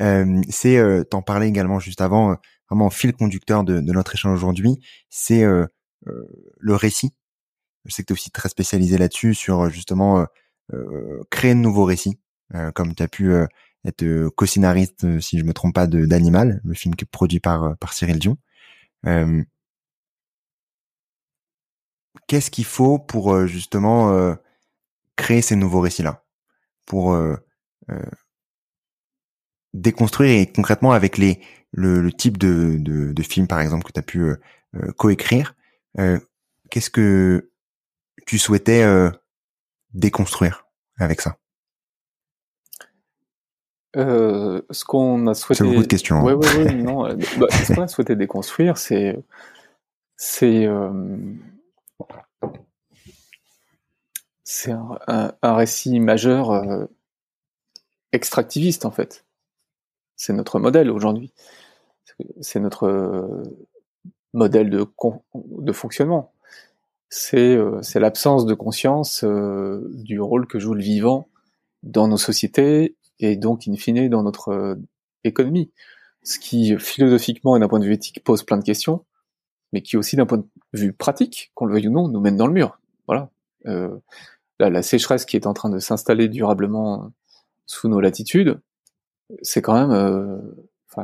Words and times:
Euh, 0.00 0.40
c'est, 0.48 0.78
euh, 0.78 1.04
t'en 1.04 1.22
parlais 1.22 1.48
également 1.48 1.78
juste 1.78 2.00
avant, 2.00 2.32
euh, 2.32 2.34
vraiment 2.70 2.90
fil 2.90 3.12
conducteur 3.12 3.64
de, 3.64 3.80
notre 3.80 4.14
échange 4.14 4.36
aujourd'hui, 4.36 4.80
c'est 5.08 5.42
le 5.42 6.74
récit. 6.74 7.12
Je 7.84 7.94
sais 7.94 8.02
que 8.02 8.08
tu 8.08 8.12
es 8.12 8.14
aussi 8.14 8.30
très 8.30 8.48
spécialisé 8.48 8.98
là-dessus, 8.98 9.34
sur 9.34 9.68
justement 9.70 10.26
créer 11.30 11.54
de 11.54 11.60
nouveaux 11.60 11.84
récits, 11.84 12.20
comme 12.74 12.94
tu 12.94 13.02
as 13.02 13.08
pu 13.08 13.32
être 13.84 14.28
co-scénariste, 14.36 15.20
si 15.20 15.38
je 15.38 15.44
me 15.44 15.52
trompe 15.52 15.74
pas, 15.74 15.86
de 15.86 16.06
d'Animal, 16.06 16.60
le 16.64 16.74
film 16.74 16.94
qui 16.94 17.04
est 17.04 17.10
produit 17.10 17.40
par 17.40 17.76
par 17.78 17.92
Cyril 17.92 18.18
Dion. 18.20 18.36
Qu'est-ce 22.28 22.50
qu'il 22.50 22.64
faut 22.64 22.98
pour 22.98 23.46
justement 23.46 24.36
créer 25.16 25.42
ces 25.42 25.56
nouveaux 25.56 25.80
récits-là, 25.80 26.24
pour 26.90 27.16
déconstruire 29.74 30.40
et 30.40 30.46
concrètement 30.46 30.92
avec 30.92 31.18
les 31.18 31.40
le, 31.72 32.00
le 32.00 32.12
type 32.12 32.36
de, 32.36 32.76
de, 32.78 33.12
de, 33.12 33.22
film 33.22 33.46
par 33.46 33.60
exemple 33.60 33.84
que 33.84 33.92
tu 33.92 34.00
as 34.00 34.02
pu 34.02 34.20
euh, 34.22 34.36
euh, 34.74 34.90
coécrire, 34.96 35.54
euh, 36.00 36.18
qu'est-ce 36.68 36.90
que 36.90 37.52
tu 38.26 38.38
souhaitais 38.38 38.82
euh, 38.82 39.08
déconstruire 39.94 40.66
avec 40.98 41.20
ça? 41.20 41.36
Euh, 43.96 44.62
ce 44.70 44.84
qu'on 44.84 45.28
a 45.28 45.34
souhaité. 45.34 45.62
C'est 45.62 45.70
beaucoup 45.70 45.82
de 45.82 45.86
questions. 45.86 46.16
Hein. 46.16 46.22
Ouais, 46.24 46.32
ouais, 46.32 46.56
ouais, 46.56 46.74
non. 46.74 47.02
bah, 47.38 47.46
ce 47.50 47.72
qu'on 47.72 47.82
a 47.82 47.88
souhaité 47.88 48.16
déconstruire, 48.16 48.76
c'est, 48.76 49.16
c'est, 50.16 50.66
euh, 50.66 50.90
c'est 54.60 54.72
un, 54.72 55.32
récit 55.42 56.00
majeur 56.00 56.50
euh, 56.50 56.84
extractiviste 58.12 58.84
en 58.84 58.90
fait 58.90 59.24
c'est 60.20 60.34
notre 60.34 60.60
modèle 60.60 60.90
aujourd'hui. 60.90 61.32
C'est 62.42 62.60
notre 62.60 62.86
euh, 62.86 63.42
modèle 64.34 64.68
de, 64.68 65.72
fonctionnement. 65.72 66.34
C'est 67.08 67.56
euh, 67.56 67.80
l'absence 67.94 68.44
de 68.44 68.52
conscience 68.52 69.24
du 69.24 70.20
rôle 70.20 70.46
que 70.46 70.58
joue 70.58 70.74
le 70.74 70.82
vivant 70.82 71.28
dans 71.82 72.06
nos 72.06 72.18
sociétés 72.18 72.96
et 73.18 73.36
donc, 73.36 73.66
in 73.66 73.76
fine, 73.76 74.10
dans 74.10 74.22
notre 74.22 74.76
économie. 75.24 75.72
Ce 76.22 76.38
qui, 76.38 76.76
philosophiquement 76.76 77.56
et 77.56 77.60
d'un 77.60 77.68
point 77.68 77.80
de 77.80 77.86
vue 77.86 77.94
éthique, 77.94 78.22
pose 78.22 78.42
plein 78.42 78.58
de 78.58 78.64
questions, 78.64 79.06
mais 79.72 79.80
qui 79.80 79.96
aussi, 79.96 80.16
d'un 80.16 80.26
point 80.26 80.38
de 80.38 80.46
vue 80.74 80.92
pratique, 80.92 81.50
qu'on 81.54 81.64
le 81.64 81.72
veuille 81.72 81.88
ou 81.88 81.92
non, 81.92 82.08
nous 82.08 82.20
mène 82.20 82.36
dans 82.36 82.46
le 82.46 82.52
mur. 82.52 82.78
Voilà. 83.06 83.30
La, 84.68 84.82
sécheresse 84.82 85.24
qui 85.24 85.36
est 85.36 85.46
en 85.46 85.54
train 85.54 85.70
de 85.70 85.78
s'installer 85.78 86.28
durablement 86.28 87.12
sous 87.66 87.88
nos 87.88 88.00
latitudes, 88.00 88.60
c'est 89.42 89.62
quand 89.62 89.74
même, 89.74 89.92
euh, 89.92 90.38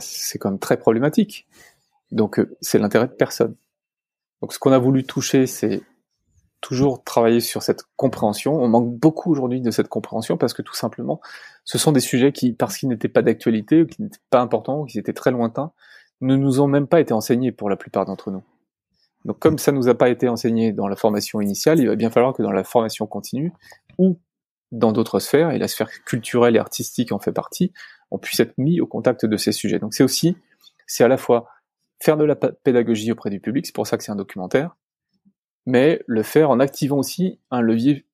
c'est 0.00 0.38
quand 0.38 0.50
même 0.50 0.58
très 0.58 0.76
problématique. 0.76 1.46
Donc, 2.10 2.38
euh, 2.38 2.56
c'est 2.60 2.78
l'intérêt 2.78 3.06
de 3.06 3.12
personne. 3.12 3.54
Donc, 4.40 4.52
ce 4.52 4.58
qu'on 4.58 4.72
a 4.72 4.78
voulu 4.78 5.04
toucher, 5.04 5.46
c'est 5.46 5.82
toujours 6.60 7.04
travailler 7.04 7.40
sur 7.40 7.62
cette 7.62 7.84
compréhension. 7.96 8.56
On 8.56 8.68
manque 8.68 8.94
beaucoup 8.94 9.30
aujourd'hui 9.30 9.60
de 9.60 9.70
cette 9.70 9.88
compréhension 9.88 10.38
parce 10.38 10.54
que 10.54 10.62
tout 10.62 10.74
simplement, 10.74 11.20
ce 11.64 11.76
sont 11.76 11.92
des 11.92 12.00
sujets 12.00 12.32
qui, 12.32 12.52
parce 12.52 12.78
qu'ils 12.78 12.88
n'étaient 12.88 13.08
pas 13.08 13.22
d'actualité, 13.22 13.82
ou 13.82 13.86
qui 13.86 14.02
n'étaient 14.02 14.18
pas 14.30 14.40
importants, 14.40 14.80
ou 14.80 14.84
qui 14.86 14.98
étaient 14.98 15.12
très 15.12 15.30
lointains, 15.30 15.72
ne 16.22 16.36
nous 16.36 16.60
ont 16.60 16.66
même 16.66 16.86
pas 16.86 17.00
été 17.00 17.12
enseignés 17.12 17.52
pour 17.52 17.68
la 17.68 17.76
plupart 17.76 18.06
d'entre 18.06 18.30
nous. 18.30 18.42
Donc, 19.24 19.38
comme 19.38 19.58
ça 19.58 19.72
nous 19.72 19.88
a 19.88 19.94
pas 19.94 20.10
été 20.10 20.28
enseigné 20.28 20.72
dans 20.72 20.86
la 20.86 20.96
formation 20.96 21.40
initiale, 21.40 21.80
il 21.80 21.88
va 21.88 21.96
bien 21.96 22.10
falloir 22.10 22.34
que 22.34 22.42
dans 22.42 22.52
la 22.52 22.64
formation 22.64 23.06
continue 23.06 23.52
ou 23.98 24.18
dans 24.72 24.92
d'autres 24.92 25.20
sphères, 25.20 25.50
et 25.50 25.58
la 25.58 25.68
sphère 25.68 25.90
culturelle 26.04 26.56
et 26.56 26.58
artistique 26.58 27.12
en 27.12 27.18
fait 27.18 27.32
partie, 27.32 27.72
on 28.10 28.18
puisse 28.18 28.40
être 28.40 28.58
mis 28.58 28.80
au 28.80 28.86
contact 28.86 29.24
de 29.24 29.36
ces 29.36 29.52
sujets. 29.52 29.78
Donc 29.78 29.94
c'est 29.94 30.02
aussi, 30.02 30.36
c'est 30.86 31.04
à 31.04 31.08
la 31.08 31.16
fois 31.16 31.48
faire 32.02 32.16
de 32.16 32.24
la 32.24 32.34
pédagogie 32.34 33.12
auprès 33.12 33.30
du 33.30 33.40
public, 33.40 33.66
c'est 33.66 33.74
pour 33.74 33.86
ça 33.86 33.96
que 33.96 34.04
c'est 34.04 34.12
un 34.12 34.16
documentaire, 34.16 34.76
mais 35.64 36.02
le 36.06 36.22
faire 36.22 36.50
en 36.50 36.60
activant 36.60 36.98
aussi 36.98 37.38
un 37.50 37.60
levier 37.60 38.04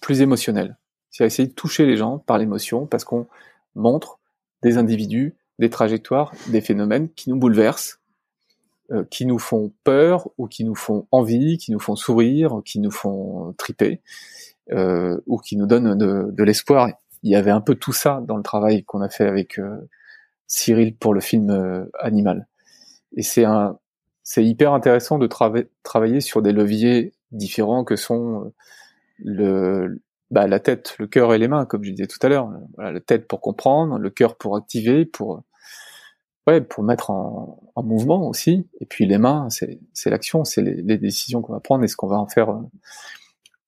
plus 0.00 0.20
émotionnel. 0.22 0.76
C'est 1.10 1.24
essayer 1.24 1.48
de 1.48 1.54
toucher 1.54 1.86
les 1.86 1.96
gens 1.96 2.18
par 2.18 2.36
l'émotion, 2.36 2.86
parce 2.86 3.04
qu'on 3.04 3.26
montre 3.74 4.18
des 4.62 4.76
individus, 4.76 5.36
des 5.58 5.70
trajectoires, 5.70 6.32
des 6.48 6.60
phénomènes 6.60 7.08
qui 7.10 7.30
nous 7.30 7.36
bouleversent, 7.36 8.00
qui 9.10 9.26
nous 9.26 9.38
font 9.38 9.72
peur, 9.84 10.28
ou 10.38 10.46
qui 10.46 10.64
nous 10.64 10.74
font 10.74 11.06
envie, 11.10 11.58
qui 11.58 11.72
nous 11.72 11.80
font 11.80 11.96
sourire, 11.96 12.60
qui 12.64 12.78
nous 12.80 12.90
font 12.90 13.54
triper, 13.58 14.00
euh, 14.72 15.20
ou 15.26 15.38
qui 15.38 15.56
nous 15.56 15.66
donnent 15.66 15.96
de, 15.96 16.30
de 16.30 16.44
l'espoir 16.44 16.88
il 17.26 17.30
y 17.30 17.34
avait 17.34 17.50
un 17.50 17.60
peu 17.60 17.74
tout 17.74 17.92
ça 17.92 18.22
dans 18.24 18.36
le 18.36 18.44
travail 18.44 18.84
qu'on 18.84 19.00
a 19.00 19.08
fait 19.08 19.26
avec 19.26 19.58
euh, 19.58 19.88
Cyril 20.46 20.96
pour 20.96 21.12
le 21.12 21.20
film 21.20 21.50
euh, 21.50 21.84
Animal. 21.98 22.46
Et 23.16 23.22
c'est 23.22 23.44
un, 23.44 23.78
c'est 24.22 24.44
hyper 24.44 24.72
intéressant 24.72 25.18
de 25.18 25.26
travailler 25.82 26.20
sur 26.20 26.40
des 26.40 26.52
leviers 26.52 27.14
différents 27.32 27.82
que 27.82 27.96
sont 27.96 28.44
euh, 28.44 28.54
le, 29.18 30.02
bah, 30.30 30.46
la 30.46 30.60
tête, 30.60 30.94
le 31.00 31.08
cœur 31.08 31.34
et 31.34 31.38
les 31.38 31.48
mains, 31.48 31.64
comme 31.66 31.82
je 31.82 31.90
disais 31.90 32.06
tout 32.06 32.18
à 32.22 32.28
l'heure. 32.28 32.48
Voilà, 32.74 32.92
la 32.92 33.00
tête 33.00 33.26
pour 33.26 33.40
comprendre, 33.40 33.98
le 33.98 34.10
cœur 34.10 34.36
pour 34.36 34.56
activer, 34.56 35.04
pour 35.04 35.42
ouais, 36.46 36.60
pour 36.60 36.84
mettre 36.84 37.10
en, 37.10 37.58
en 37.76 37.82
mouvement 37.82 38.28
aussi. 38.28 38.66
Et 38.80 38.86
puis 38.86 39.06
les 39.06 39.18
mains, 39.18 39.48
c'est, 39.50 39.78
l'action, 40.06 40.44
c'est 40.44 40.62
les, 40.62 40.82
les, 40.82 40.98
décisions 40.98 41.42
qu'on 41.42 41.52
va 41.52 41.60
prendre 41.60 41.84
et 41.84 41.88
ce 41.88 41.96
qu'on 41.96 42.08
va 42.08 42.18
en 42.18 42.26
faire 42.26 42.58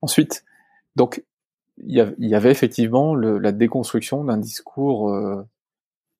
ensuite. 0.00 0.44
Donc 0.94 1.22
il 1.78 2.14
y, 2.18 2.34
avait 2.34 2.50
effectivement 2.50 3.14
le, 3.14 3.38
la 3.38 3.52
déconstruction 3.52 4.24
d'un 4.24 4.38
discours 4.38 5.10
euh, 5.10 5.42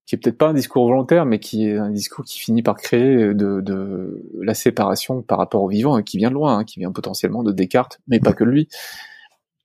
qui 0.04 0.14
est 0.14 0.18
peut-être 0.18 0.36
pas 0.36 0.48
un 0.48 0.54
discours 0.54 0.86
volontaire, 0.86 1.24
mais 1.24 1.40
qui 1.40 1.66
est 1.66 1.78
un 1.78 1.90
discours 1.90 2.24
qui 2.24 2.38
finit 2.38 2.62
par 2.62 2.76
créer 2.76 3.16
de, 3.34 3.60
de 3.60 4.22
la 4.40 4.54
séparation 4.54 5.22
par 5.22 5.38
rapport 5.38 5.62
au 5.62 5.68
vivant 5.68 5.96
et 5.98 6.04
qui 6.04 6.18
vient 6.18 6.28
de 6.28 6.34
loin, 6.34 6.58
hein, 6.58 6.64
qui 6.64 6.78
vient 6.78 6.92
potentiellement 6.92 7.42
de 7.42 7.52
Descartes, 7.52 8.00
mais 8.06 8.20
pas 8.20 8.34
que 8.34 8.44
lui, 8.44 8.68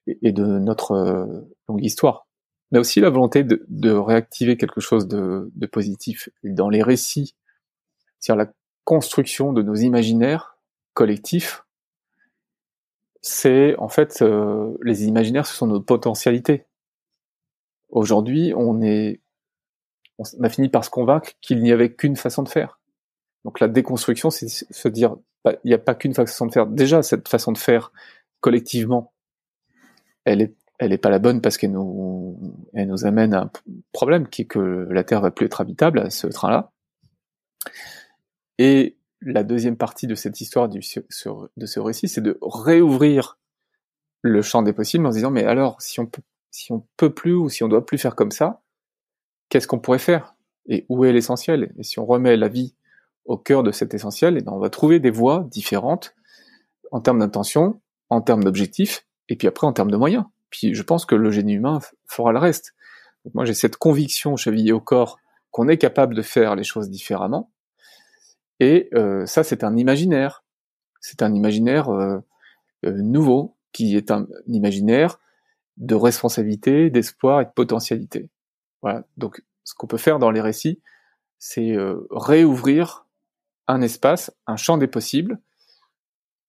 et, 0.07 0.31
de 0.31 0.45
notre 0.45 0.91
euh, 0.93 1.25
longue 1.67 1.83
histoire. 1.83 2.27
Mais 2.71 2.79
aussi 2.79 3.01
la 3.01 3.09
volonté 3.09 3.43
de, 3.43 3.65
de 3.67 3.91
réactiver 3.91 4.55
quelque 4.55 4.79
chose 4.79 5.07
de, 5.07 5.51
de 5.53 5.67
positif 5.67 6.29
dans 6.43 6.69
les 6.69 6.81
récits, 6.81 7.35
c'est-à-dire 8.21 8.45
la 8.45 8.51
construction 8.85 9.51
de 9.51 9.61
nos 9.61 9.75
imaginaires 9.75 10.55
collectifs 10.93 11.65
c'est 13.21 13.75
en 13.77 13.87
fait 13.87 14.21
euh, 14.21 14.75
les 14.81 15.05
imaginaires, 15.05 15.45
ce 15.45 15.55
sont 15.55 15.67
nos 15.67 15.79
potentialités. 15.79 16.65
Aujourd'hui, 17.89 18.53
on 18.55 18.81
est, 18.81 19.21
on 20.17 20.43
a 20.43 20.49
fini 20.49 20.69
par 20.69 20.83
se 20.83 20.89
convaincre 20.89 21.31
qu'il 21.41 21.61
n'y 21.61 21.71
avait 21.71 21.93
qu'une 21.93 22.15
façon 22.15 22.41
de 22.43 22.49
faire. 22.49 22.79
Donc 23.45 23.59
la 23.59 23.67
déconstruction, 23.67 24.29
c'est 24.29 24.47
se 24.47 24.87
dire, 24.87 25.15
bah, 25.43 25.53
il 25.63 25.67
n'y 25.67 25.73
a 25.73 25.79
pas 25.79 25.95
qu'une 25.95 26.13
façon 26.13 26.47
de 26.47 26.51
faire. 26.51 26.67
Déjà, 26.67 27.03
cette 27.03 27.27
façon 27.27 27.51
de 27.51 27.57
faire 27.57 27.91
collectivement, 28.39 29.13
elle 30.25 30.41
est, 30.41 30.55
elle 30.79 30.93
est 30.93 30.97
pas 30.97 31.09
la 31.09 31.19
bonne 31.19 31.41
parce 31.41 31.57
qu'elle 31.57 31.71
nous, 31.71 32.39
elle 32.73 32.87
nous 32.87 33.05
amène 33.05 33.33
à 33.33 33.41
un 33.41 33.51
problème 33.91 34.27
qui 34.27 34.43
est 34.43 34.45
que 34.45 34.87
la 34.89 35.03
Terre 35.03 35.21
va 35.21 35.31
plus 35.31 35.45
être 35.45 35.61
habitable 35.61 35.99
à 35.99 36.09
ce 36.09 36.27
train-là. 36.27 36.71
Et 38.63 38.95
la 39.21 39.41
deuxième 39.41 39.75
partie 39.75 40.05
de 40.05 40.13
cette 40.13 40.39
histoire 40.39 40.69
de 40.69 40.81
ce 40.81 41.79
récit, 41.79 42.07
c'est 42.07 42.21
de 42.21 42.37
réouvrir 42.43 43.39
le 44.21 44.43
champ 44.43 44.61
des 44.61 44.71
possibles 44.71 45.03
en 45.07 45.09
se 45.09 45.15
disant 45.15 45.31
mais 45.31 45.45
alors 45.45 45.81
si 45.81 45.99
on 45.99 46.05
peut, 46.05 46.21
peut 46.95 47.11
plus 47.11 47.33
ou 47.33 47.49
si 47.49 47.63
on 47.63 47.67
doit 47.67 47.87
plus 47.87 47.97
faire 47.97 48.15
comme 48.15 48.29
ça, 48.29 48.61
qu'est-ce 49.49 49.67
qu'on 49.67 49.79
pourrait 49.79 49.97
faire? 49.97 50.35
Et 50.67 50.85
où 50.89 51.05
est 51.05 51.11
l'essentiel? 51.11 51.73
Et 51.79 51.81
si 51.81 51.97
on 51.97 52.05
remet 52.05 52.37
la 52.37 52.49
vie 52.49 52.75
au 53.25 53.35
cœur 53.35 53.63
de 53.63 53.71
cet 53.71 53.95
essentiel, 53.95 54.35
et 54.35 54.41
eh 54.41 54.43
ben 54.43 54.51
on 54.51 54.59
va 54.59 54.69
trouver 54.69 54.99
des 54.99 55.09
voies 55.09 55.47
différentes 55.49 56.13
en 56.91 57.01
termes 57.01 57.17
d'intention, 57.17 57.81
en 58.11 58.21
termes 58.21 58.43
d'objectifs 58.43 59.07
et 59.27 59.37
puis 59.37 59.47
après 59.47 59.65
en 59.65 59.73
termes 59.73 59.89
de 59.89 59.97
moyens. 59.97 60.25
Puis 60.51 60.75
je 60.75 60.83
pense 60.83 61.07
que 61.07 61.15
le 61.15 61.31
génie 61.31 61.53
humain 61.53 61.79
fera 62.05 62.31
le 62.31 62.37
reste. 62.37 62.75
Moi 63.33 63.43
j'ai 63.45 63.55
cette 63.55 63.77
conviction 63.77 64.37
chevillée 64.37 64.71
au 64.71 64.81
corps 64.81 65.17
qu'on 65.49 65.67
est 65.67 65.79
capable 65.79 66.13
de 66.13 66.21
faire 66.21 66.55
les 66.55 66.63
choses 66.63 66.91
différemment 66.91 67.50
et 68.61 68.89
euh, 68.93 69.25
ça, 69.25 69.43
c'est 69.43 69.63
un 69.63 69.75
imaginaire. 69.75 70.43
C'est 70.99 71.23
un 71.23 71.33
imaginaire 71.33 71.89
euh, 71.89 72.19
euh, 72.85 72.91
nouveau, 72.91 73.57
qui 73.71 73.97
est 73.97 74.11
un, 74.11 74.27
imaginaire 74.45 75.19
de 75.77 75.95
responsabilité, 75.95 76.91
d'espoir 76.91 77.41
et 77.41 77.45
de 77.45 77.49
potentialité. 77.49 78.29
Voilà. 78.83 79.03
Donc, 79.17 79.43
ce 79.63 79.73
qu'on 79.73 79.87
peut 79.87 79.97
faire 79.97 80.19
dans 80.19 80.29
les 80.29 80.41
récits, 80.41 80.79
c'est 81.39 81.75
réouvrir 82.11 83.07
un 83.67 83.81
espace, 83.81 84.31
un 84.45 84.57
champ 84.57 84.77
des 84.77 84.87
possibles 84.87 85.39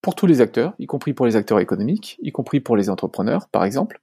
pour 0.03 0.15
tous 0.15 0.27
les 0.27 0.43
acteurs, 0.43 0.75
y 0.79 0.87
compris 0.87 1.15
pour 1.15 1.25
les 1.25 1.37
acteurs 1.37 1.61
économiques, 1.61 2.19
y 2.21 2.31
compris 2.31 2.61
pour 2.61 2.77
les 2.77 2.91
entrepreneurs, 2.91 3.49
par 3.49 3.65
exemple, 3.65 4.03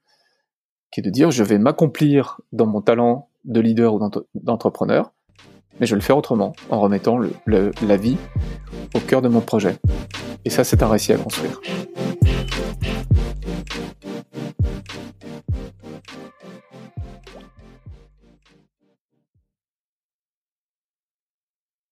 qui 0.92 1.02
est 1.02 1.04
de 1.04 1.12
dire 1.12 1.30
je 1.30 1.44
vais 1.44 1.60
m'accomplir 1.60 2.42
dans 2.54 2.66
mon 2.66 2.82
talent 2.82 3.30
de 3.44 3.60
leader 3.60 3.94
ou 3.94 4.10
d'entrepreneur, 4.34 5.14
mais 5.80 5.86
je 5.86 5.96
vais 5.96 6.00
le 6.00 6.04
faire 6.04 6.18
autrement, 6.18 6.54
en 6.70 6.80
remettant 6.80 7.18
le, 7.18 7.72
la 7.86 7.98
vie 7.98 8.18
au 8.96 9.00
cœur 9.00 9.22
de 9.22 9.30
mon 9.30 9.42
projet. 9.42 9.78
Et 10.46 10.50
ça, 10.50 10.64
c'est 10.64 10.84
un 10.84 10.88
récit 10.88 11.14
à 11.14 11.18
construire. 11.18 11.62